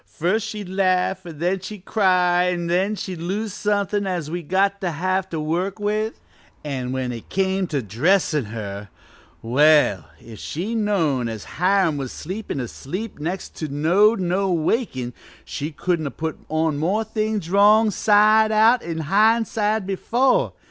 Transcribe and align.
First 0.07 0.47
she'd 0.47 0.67
laugh 0.67 1.27
an' 1.27 1.37
then 1.37 1.59
she'd 1.59 1.85
cry 1.85 2.45
an' 2.45 2.65
then 2.65 2.95
she'd 2.95 3.21
lose 3.21 3.53
suthin' 3.53 4.07
as 4.07 4.31
we'd 4.31 4.47
got 4.49 4.81
to 4.81 4.89
have 4.89 5.29
to 5.29 5.39
work 5.39 5.77
with. 5.79 6.19
An' 6.63 6.91
when 6.91 7.11
it 7.11 7.29
come 7.29 7.67
to 7.67 7.83
dressin' 7.83 8.45
her! 8.45 8.89
well, 9.43 10.09
if 10.19 10.39
she'd 10.39 10.73
known 10.79 11.29
as 11.29 11.43
Hiram 11.43 11.97
was 11.97 12.11
sleepin' 12.11 12.59
a 12.59 12.67
sleep 12.67 13.17
as 13.17 13.21
next 13.21 13.55
to 13.57 13.67
knowed 13.67 14.19
no 14.19 14.51
wakin' 14.51 15.13
she 15.45 15.69
couldn't 15.71 16.05
have 16.05 16.17
put 16.17 16.39
on 16.49 16.77
more 16.79 17.03
things 17.03 17.51
wrong 17.51 17.91
side 17.91 18.51
out 18.51 18.81
an' 18.81 19.01
hind 19.01 19.47
side 19.47 19.85
before! 19.85 20.53